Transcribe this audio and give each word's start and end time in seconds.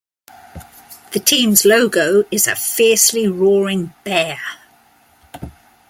The 1.11 1.19
teams' 1.19 1.63
logo 1.63 2.23
is 2.31 2.47
a 2.47 2.55
fiercely 2.55 3.27
roaring 3.27 3.93
bear. 4.03 4.39